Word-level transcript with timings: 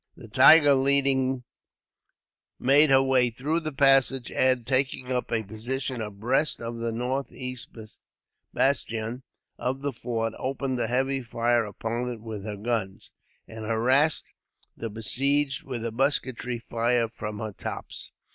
The 0.17 0.27
Tiger, 0.27 0.73
leading, 0.73 1.43
made 2.57 2.89
her 2.89 3.03
way 3.03 3.29
through 3.29 3.59
the 3.59 3.71
passage 3.71 4.31
and, 4.31 4.65
taking 4.65 5.11
up 5.11 5.31
a 5.31 5.43
position 5.43 6.01
abreast 6.01 6.59
of 6.59 6.77
the 6.77 6.91
northeast 6.91 7.69
bastion 8.51 9.21
of 9.59 9.81
the 9.83 9.93
fort, 9.93 10.33
opened 10.39 10.79
a 10.79 10.87
heavy 10.87 11.21
fire 11.21 11.65
upon 11.65 12.09
it 12.11 12.19
with 12.19 12.43
her 12.45 12.57
guns, 12.57 13.11
and 13.47 13.63
harassed 13.63 14.25
the 14.75 14.89
besieged 14.89 15.61
with 15.61 15.85
a 15.85 15.91
musketry 15.91 16.57
fire 16.57 17.07
from 17.07 17.37
her 17.37 17.53
tops. 17.53 18.11